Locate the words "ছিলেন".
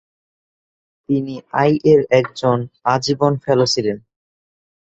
3.73-3.97